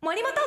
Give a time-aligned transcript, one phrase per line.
[0.00, 0.38] 森本ク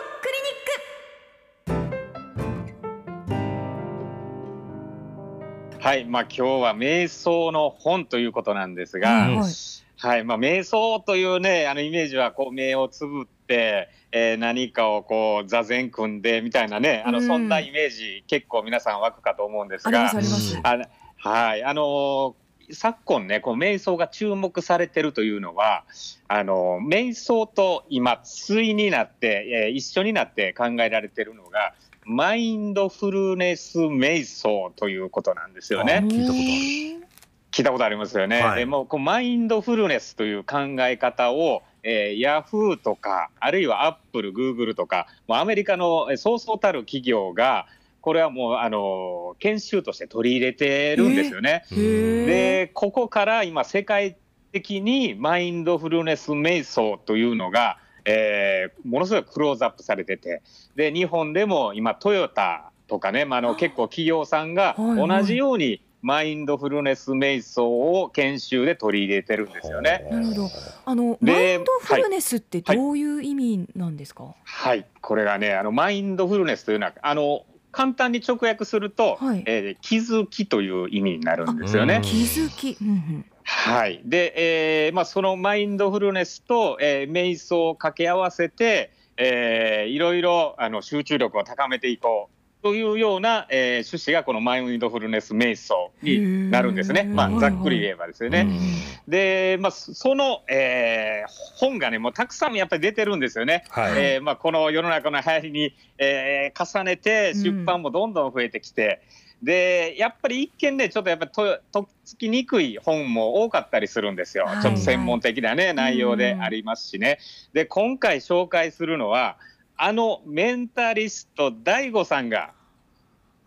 [5.84, 17.28] はい、まあ今日は瞑想の本ということなんですが、リニックはい、まあ瞑想というね、あのイメージはこう目をつぶって、えー何かをこう座禅組んでみたいなね、あのうん。
[17.28, 20.60] そんなイメージ結構皆さん湧くかと思うんですありまがすあ、ります。
[20.64, 20.86] あの
[21.18, 22.41] はい、あのー
[22.72, 25.84] 昨今ね、こう瞑想が注目されてるというのは、
[26.28, 36.04] あのー瞑想と今、対になって、えー一緒になって考えられてるのが、マインドフルネス瞑想ということなんですよね。
[36.08, 37.12] 聞いたことある
[37.52, 38.42] 聞いたことありますよね。
[38.42, 47.68] はいでもうこうマインドフルネスという考え方を、えー、ヤフーとかあるいはアップル、グーグルとかもうアメリカのえーそうそうたる企業が
[48.02, 51.64] これはもうあのー研修として取り入れてるんですよね。
[51.72, 54.18] でここから今世界
[54.52, 60.42] 的にマインドフルネス瞑想というのが、えーものすごいクローズアップされてて。
[60.76, 65.22] で日本でも今トヨタとかね、まあ、あの結構企業さんがはいはい。
[65.22, 70.08] 同じようにマインドフルネス瞑想を研修で取り入れてるんですよね。
[70.12, 70.50] なるほど。
[70.86, 74.34] あのでマインドフルネスってどういう意味なんですか？
[74.44, 79.44] はい、これがねあのマインドフルネスというのはあの簡単に直訳すると、はい。
[79.46, 81.96] えー気づきという意味になるんですよね。
[81.96, 82.02] うん。
[82.02, 82.78] 気づき。
[82.82, 83.26] うんうん。
[83.44, 98.48] はい、で、えーまあ、そのマインドフルネスと、えー瞑想を掛け合わせて、えーいろいろあの集中力を高めていこうというような、えー趣旨がこのマインドフルネス瞑想になるんですね、まあ、ざっくり言えばですよね。
[98.48, 103.64] うんで、まあ、そその、えー本がねもうたくさんやっぱり出てるんですよね。
[103.70, 103.94] はい。
[103.98, 109.02] えーまあ、この世の中の流行りに、えー重ねて出版もどんどん増えてきて、
[109.42, 114.62] でやっぱり一見ねちょっとやっぱりととっつきにくい本も多かったりするんですよ、はい。
[114.62, 117.18] ちょっと専門的なね内容でありますしね。
[117.54, 119.38] で今回紹介するのは
[119.84, 122.52] あのメンタリスト DAIGO さんが、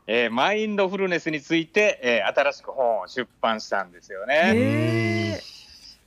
[0.09, 4.53] えーマインドフルネスについて、えー新しく本を出版したんですよね。
[4.57, 5.41] へ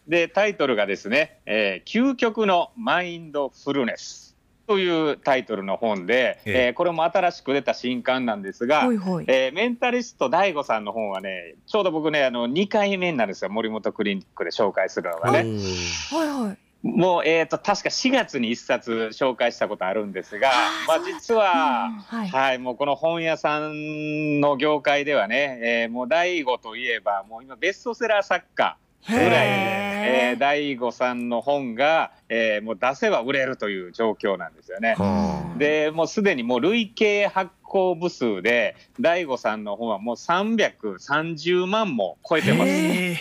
[0.06, 4.35] でタイトルがですね、えー究極のマインドフルネス」
[4.68, 9.25] というタイトルの本で、えええーこれも新しく出た新刊なんですーが、ほいほい。
[9.29, 13.50] えーメンタリスト DAIGO さんの本はねちょうど僕ねあの2回目になるんですよ。
[13.50, 15.40] 森本クリニックで紹介するのがね。
[15.40, 20.52] うんはいはいもう、えー、と確か4月に1冊紹介したことあるんですが、
[20.88, 21.92] まあ、実は、うん。
[22.00, 22.30] はい。
[22.30, 29.88] はい、もうこの本屋さんの業界ではね、えーもう DAIGO といえばもう今ベストセラー作家ぐらいで、
[30.29, 34.95] えー、大悟さんの本が、えーもう出せば売れるという状況なんですよね。
[34.97, 42.66] はでもうすでにもう累計発行部数で大悟さんの本はもう330万も超えてま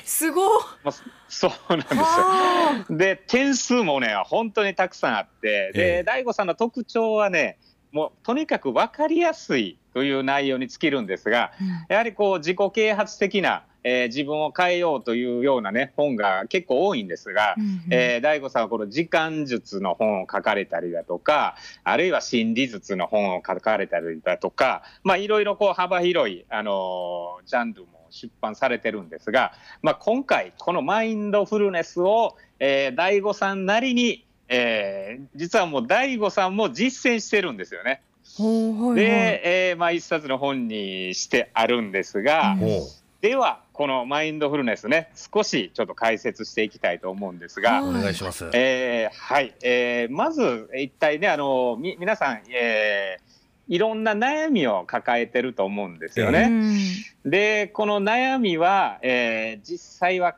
[0.04, 0.26] す。
[0.26, 0.42] すご
[1.28, 2.02] そうなんですよ。
[2.02, 7.58] はで点数もね本当にたくさんあってええで大悟さんの特徴はね
[7.92, 11.52] もうとにかく分かりやすいという内容に尽きるんですが
[11.88, 17.82] やはりこう自己啓発的な、えー自分を変えようというようなね本が結構多いんですが、うんうん。
[17.90, 21.54] えー、大悟さんはこの時間術の本を書かれたりだとか
[21.84, 29.52] あるいは心理術の本を書かれたりだとかまあいろいろこう幅広い、あのージャンルも出版されてるんですが、
[29.82, 38.02] まあ、今回このマインドフルネスを、えー、大悟さんなりに、えー実はもう大悟さんも実践してるんですよね。
[38.94, 42.56] で、えーまあ、一冊の本にしてあるんですが、
[43.20, 47.72] ではこのマインドフルネスね少しちょっと解説していきたいと思うんですが。
[47.72, 48.48] はいお願いします。
[48.54, 53.26] えーはい、えーまず一体ねあのみ皆さん、えー
[53.68, 56.46] いろんな悩みを抱えてると思うんですようね。
[56.46, 56.78] ん
[57.24, 60.36] でこの悩みは、えー実際は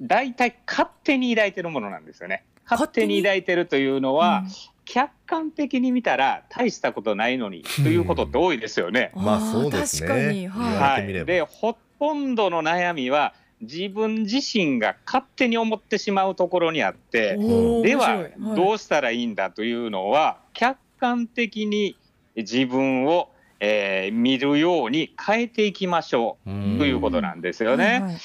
[0.00, 2.44] 大体勝手に抱いてるものなんですよね。
[2.68, 4.44] 勝手に抱いてるというのは、
[4.84, 9.12] 客観的に見たら大したことないのにということって多いですよね。
[9.14, 11.78] うんまあそうですね確かに言はいでほと
[12.14, 17.36] んどの悩みは自分自身が勝手に思ってしまうところにあって、
[17.82, 21.96] ではどうしたらいいんだというのは客観的に
[22.36, 27.84] 自分を、えー見るように変えていきましょううんということなんですよね。
[27.84, 28.16] はいはい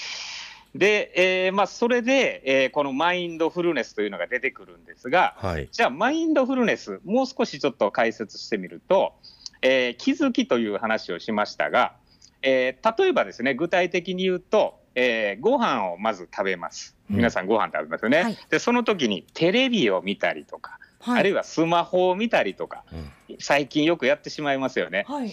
[0.74, 1.12] で、
[1.46, 5.68] えーまあ、それで、えーこのマインドフルネスというのが出てくるんですがはい。
[5.70, 9.14] じゃあマインドフルネスもう少しちょっと解説してみると、
[9.62, 11.94] えー気づきという話をしましたが、
[12.44, 16.96] えー例えばですね具体的に言うと、えーご飯をまず食べます。
[17.10, 17.18] うん。
[17.18, 18.38] 皆さんご飯食べますよね、はい。
[18.50, 21.20] でその時にテレビを見たりとか、はい。
[21.20, 23.38] あるいはスマホを見たりとかうん。
[23.40, 25.06] 最近よくやってしまいますよね。
[25.08, 25.32] はい。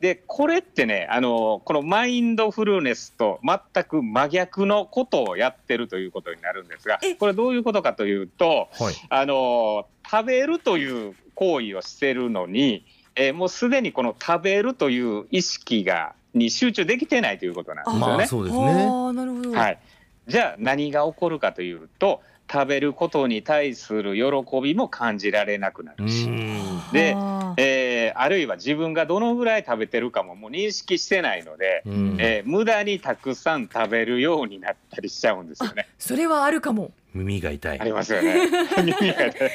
[0.00, 7.14] でこれってねあのこのマインドフルネスと全く真逆のことをやってるということになるんですがえ。
[7.16, 8.94] これどういうことかというとはい。
[9.10, 12.84] あの食べるという行為をしてるのに、
[13.20, 18.16] えーもうすでにこの食べるという意識がに集中できてないということなんですよね。
[18.16, 18.88] まあそうですね。
[18.88, 19.52] ああなるほど。
[19.52, 19.78] はい、
[20.26, 26.80] じゃあ何が起こるかというと食べることに対する喜びも感じられなくなうるし、ん。
[26.92, 27.14] で
[27.58, 35.88] えーあるいは自分がどのぐらい食べてるかももう認識してないので、うんえー無駄にたくさん食べるようになったりしちゃうんですよね。
[35.98, 36.90] それはあるかも。
[37.14, 37.84] 耳が痛いあ。
[37.84, 38.48] りますよね。
[38.78, 39.50] 耳が痛い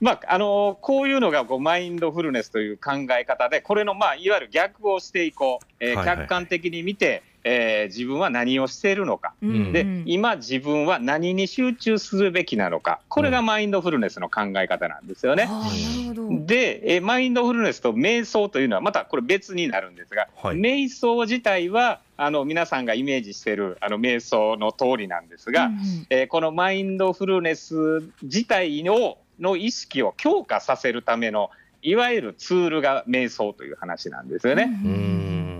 [0.00, 9.34] まああのこういうのがこうマインドフルネスという考え方でこれのまあいわゆる逆をしていこう、えー客観的に見て、えー自分は何をしているのか。
[9.42, 9.72] うん。
[9.72, 10.02] で、うん。
[10.06, 13.00] 今自分は何に集中するべきなのか。
[13.08, 15.46] これがマインドフルネスの考え方なんですよね。
[15.48, 16.46] あーなるほど。
[16.46, 20.56] で、えーマインドフルネスと瞑想というのはまたこれ別になるんですが、はい。
[20.56, 26.06] 瞑想自体はあの皆さんがイメージしているあの瞑想の通りなんですが、うんうん。
[26.10, 31.50] えーこのマインドフルネス自体のの意識を強化させるための
[31.82, 34.70] いわゆるツールが瞑想という話なんですよね。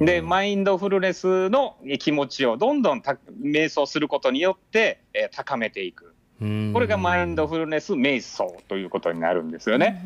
[0.00, 6.14] でマインドフルネスの気持ちをどんどんた瞑想することによって、えー高めていく。
[6.40, 6.70] うん。
[6.72, 10.02] これがマインドフルネス瞑想ということになるんですよね。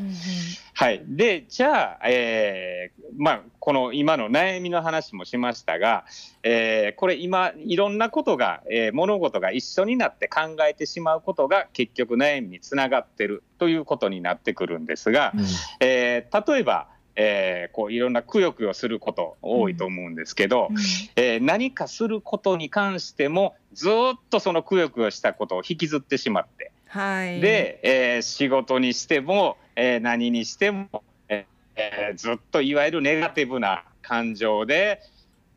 [0.74, 6.04] はい、でじゃあ、えーまあ、この今の悩みの話もしましたが、
[6.42, 15.44] えーこれ今いろんなことが、えー物事が一緒になって考えてしまうことが結局悩みにつながってるということになってくるんですが、うん。
[15.80, 16.88] えー例えば、
[17.20, 20.76] えーこういろんなくよくよすること多いと思うんですけど、うん
[21.16, 26.70] えー何かすることに関してもずーっとそのくよくよしたことを引きずってしまって。
[26.86, 27.40] はい。
[27.40, 35.00] で、えー仕事にしても、えー何にしても、えーえーずっといわゆるネガティブな感情で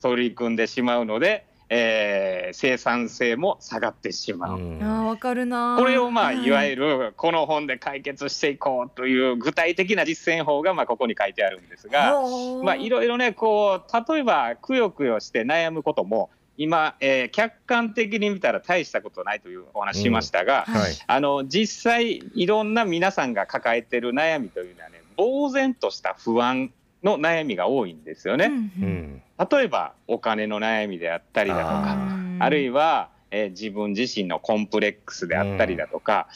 [0.02, 4.60] 取り組んでしまうので、えー生産性も下がってしまう。
[4.60, 5.80] うんあーわかるなー。
[5.80, 6.82] これをまあいわゆる。
[6.82, 12.16] るこの本で解決していこうという具体的な実践法がまあここに書いてあるんですが、
[12.64, 20.92] まあいろいろねこう例えばくよくよして悩むことも今、えー客観的に見たら大したことないというお話しましたが、うんはい。
[21.08, 26.72] あの実際いろんな皆さんが抱えてる悩みというのはね呆然とした不安
[27.04, 28.46] の悩みが多いんですよね。
[28.46, 29.22] うんううんん。
[29.50, 31.98] 例えばお金の悩みであったりだとか
[32.40, 36.28] ああるいは、えー自分自身のコンプレックスであったりだとか、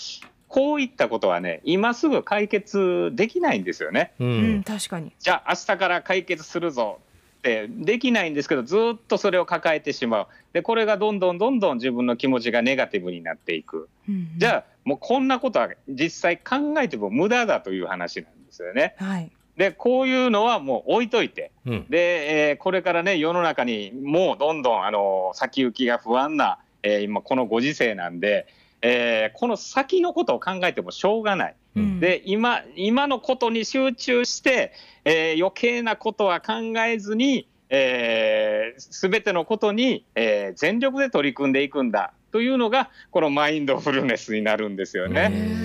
[0.48, 4.14] こういったことはね今すぐ解決できないんですよね。
[4.20, 4.64] ううんん。
[4.64, 5.12] 確かに。
[5.20, 7.00] じゃあ明日から解決するぞ
[7.40, 13.90] ってできないんですけどずっとそれを抱えてしまうでこれがどんどんどんどん自分の気持ちがネガティブになっていく。
[14.38, 18.96] じゃあもうこんなことは実際考えても無駄だという話なんですよね。
[19.00, 19.04] あ。
[19.04, 19.32] はい。
[19.58, 21.86] でこういうのはもう置いといてうん。
[21.90, 28.48] で、えーこれからね世の中にもうどんどんあの先行きが不安な、えー今このご時世なんで、
[28.82, 31.56] えーこの先のことを考えてもしょうがない。
[31.76, 34.74] うんで今今のことに集中して、
[35.06, 36.54] えー余計なことは考
[36.88, 45.65] えずに、えー、全てのことに、えー全力で取り組んでいくんだというのがこのマインドフルネスになるんですよへね。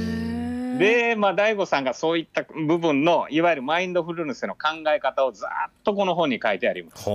[0.80, 7.08] で、まあ、大悟さんがそういった部分のいわゆるマインドフルネスの考え方をざーっとこの本に書いてあります。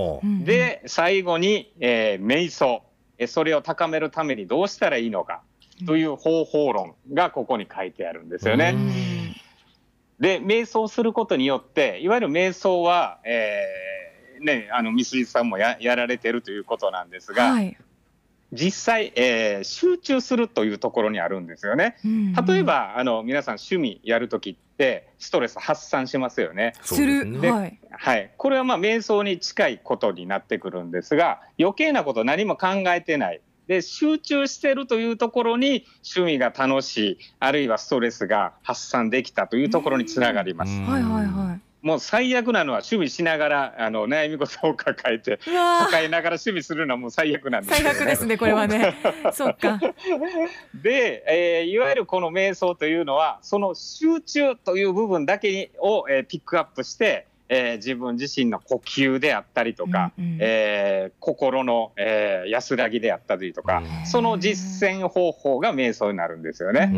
[0.44, 2.84] で最後に、えー瞑想
[3.18, 5.42] えーそれを高めるためにどうしたらいいのか
[5.88, 8.76] という方法論がここに書いてあるんですよね。
[10.20, 17.78] で瞑想することによっていわゆる瞑想は、えーね、あのみすじさんもややられてるということなんですが、はい。
[18.52, 21.98] 実際、えー集中するというところにあるんですよね。
[22.06, 26.74] うんうん例えばあの皆さん趣味やるときってストレス発散しますよね。
[26.82, 26.86] う。
[26.86, 27.80] する、はい。
[27.92, 35.86] はい、これはまあ瞑想に近いことになってくるんですが余計なこと何も考えてないで集中してるというところに
[36.16, 40.74] 趣味が楽しいあるいはストレスが発散できたというところにつながります。
[40.74, 47.88] うんはいはいはもう最悪なのは趣味しながらあの悩み事を抱えて抱えながら趣味するのはもう最悪なんですね。
[47.88, 48.96] 悪ですねこれはね。
[49.32, 49.80] そっか。
[50.74, 66.90] で、えーいわゆるこの瞑想というのはその集中という部分だけを、えーピックアップして、えー自分自身の呼吸であったりとか、うんうんえー心の、えー安らぎであったりとか、うんその実践方法が瞑想になるんですよね。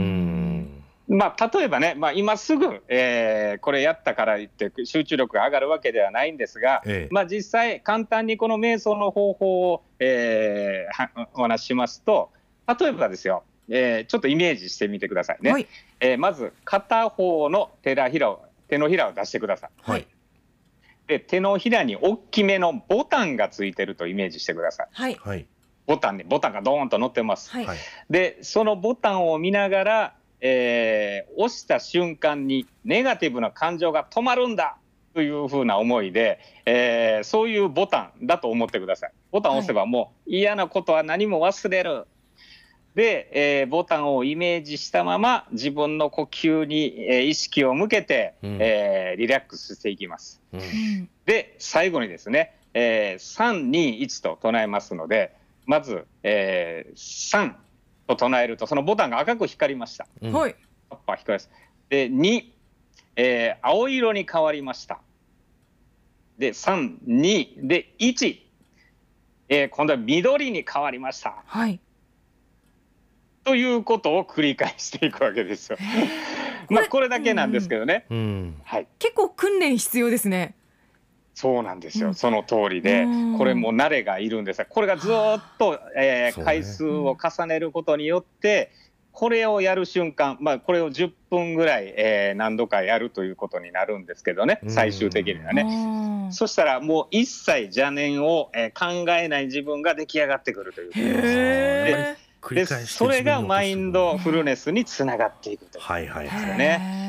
[1.09, 1.17] うん。
[1.17, 7.13] まあ、例えばね、まあ、今すぐ、えーこれやったから言って集中力が上がるわけではないんですが、ええ。
[7.13, 12.31] まあ、実際簡単にこの瞑想の方法を、えーはお話ししますと
[12.79, 15.67] 例えばですよ、えーちょっとイメージしてみてくださいね、はい。
[15.99, 20.07] えーまず片方の手らひらを手のひらを出してくださいはい。
[21.07, 24.87] で手のひらに大きめのボタンがついてるとイメージしてください。
[24.91, 25.17] はい。
[25.23, 25.45] はい。
[25.85, 27.49] ボタンにボタンがドーンと乗ってます。
[27.49, 27.65] はい。
[27.65, 27.77] はい。
[28.09, 34.77] でそのボタンを見ながら、えー押した瞬間にネガティブな感情が止まるんだ
[35.13, 39.11] というふうな思いで、えーそういうボタンだと思ってください。
[39.31, 42.05] ボタンを押せばもう嫌なことは何も忘れる。
[42.95, 50.41] で、えーボタンをイメージしたまま自分の呼吸に、えー意識を向けて、うんえーリラックスしていきます。
[50.53, 57.53] うんうんで最後にですね、えー、321と唱えますのでまず、えー、3
[58.07, 60.07] と唱えるとそのボタンが赤く光りました。
[60.21, 60.55] うんはい。
[60.89, 61.49] パッパ光ります
[61.89, 62.43] で2、
[63.17, 64.99] えー青色に変わりました。
[66.37, 68.37] で32で1、
[69.49, 71.43] えー今度は緑に変わりました。
[71.45, 71.79] はい。
[73.43, 75.77] ということを繰り返していくわけですよ。
[76.69, 78.05] まあこれだけなんですけどね。
[78.09, 78.61] うん。
[78.63, 78.87] はい。
[78.99, 80.55] 結構訓練必要ですね。
[81.37, 82.15] そうなんですよ、うん。
[82.15, 88.71] その通りでうん、これも慣れがいるんですが、これがずーっと、えー回数を重ねることによって、
[89.11, 94.71] これをやる瞬間、まあ、これを10分ぐらい、えー何度かやるということになるんですけどね、うん。
[94.71, 95.63] 最終的にはね。
[95.63, 100.89] ねそしたらもう一切邪念を、えー考えない自分が出来上がってくるという。
[100.89, 100.95] こ
[102.49, 102.79] とです。
[102.79, 105.83] でそれがマインド自フルネスにつながっていくという。
[105.83, 107.06] はいはいはい。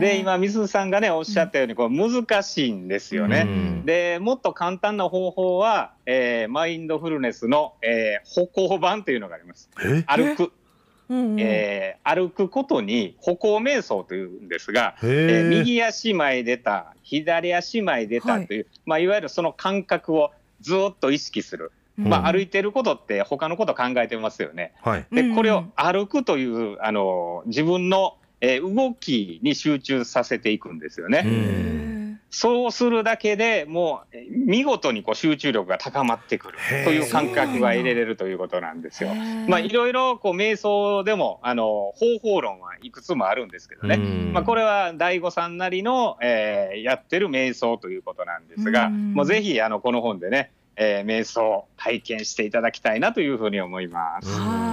[0.00, 3.44] で今、みすさんがねおっしゃったようにこう難しいんですよね。
[3.46, 9.70] うんでもっと簡単な方法は、えーマインドフルネスの、えー歩行版というのがあります。
[9.84, 10.04] え？
[10.06, 10.52] 歩く、
[11.08, 15.58] うんうんえー歩くことに歩行瞑想というんですが、へえーえ。
[15.58, 20.30] 右足前出た、左足前出たという、いまあ、いわゆるその感覚を
[20.60, 21.72] ずっと意識する。
[21.96, 24.72] まあ、うん歩いてることって他のこと考えてますよね。
[24.82, 25.06] はい。
[25.12, 31.24] で、これをうん歩くという、あの、自分の、えー動きに集中させていくんですよね。
[32.34, 39.10] そうするだけでもうえ見事にこう集中力が高まってくるという感覚が得れれるということなんですよ。
[39.48, 43.96] まあいろいろこう瞑想でもあの方法論はいくつもあるんですけどね。
[43.96, 54.71] うんまあこれは大悟さんなりの、えーやってる瞑想ということなんですが、うんもうぜひあのこの本でね、えー瞑想を体験していただきたいなというふうに思います。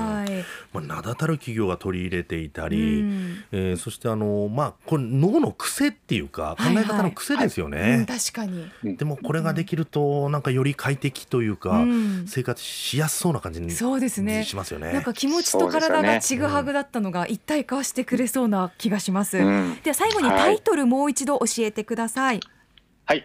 [0.73, 3.01] まあ名だたる企業が取り入れていたうり。
[3.01, 8.05] んえーそしてあのまあこれ脳の癖っていうか考はいはいえ方の癖ですようんね。
[8.07, 8.69] 確かに。
[8.97, 14.43] でもこれができるとなんかより快適というか、うん生活しやすそうな感じにそうですね。
[14.43, 14.91] しますよね。
[14.93, 19.37] なんか気持ちと体がちぐはぐだったのが一体化してくれそうな気がします。
[19.37, 22.35] うんでは最後にタイトルもう一度教えてください。
[22.35, 22.39] はい、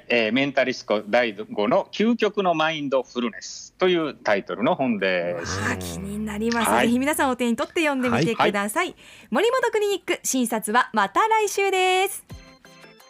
[0.09, 5.61] えーメンタリスト第5の究極のマインドフルネスというタイトルの本です。
[5.62, 6.87] あー気になります、はい。
[6.87, 8.95] ぜひ皆さんお手に取って読んでみてください、
[9.31, 12.25] 森本クリニック診察はまた来週です。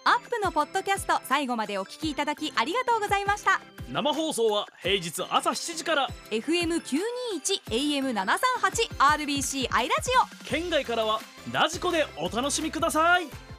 [0.07, 3.61] アップのポッドキャスト最後までお聞きいただきありがとうございました。
[3.91, 6.09] 生放送は平日朝7時から。
[6.31, 10.11] FM921 AM738 RBC アイラジ
[10.43, 10.45] オ。
[10.45, 11.21] 県外からは
[11.53, 13.54] ラジコでお楽しみください